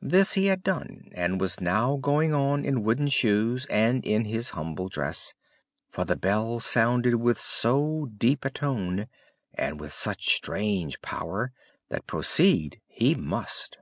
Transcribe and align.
This 0.00 0.32
he 0.32 0.46
had 0.46 0.62
done, 0.62 1.10
and 1.12 1.38
was 1.38 1.60
now 1.60 1.98
going 1.98 2.32
on 2.32 2.64
in 2.64 2.82
wooden 2.82 3.08
shoes 3.08 3.66
and 3.66 4.02
in 4.02 4.24
his 4.24 4.48
humble 4.56 4.88
dress, 4.88 5.34
for 5.90 6.06
the 6.06 6.16
bell 6.16 6.58
sounded 6.58 7.16
with 7.16 7.38
so 7.38 8.06
deep 8.16 8.46
a 8.46 8.50
tone, 8.50 9.08
and 9.52 9.78
with 9.78 9.92
such 9.92 10.34
strange 10.34 11.02
power, 11.02 11.52
that 11.90 12.06
proceed 12.06 12.80
he 12.86 13.14
must. 13.14 13.76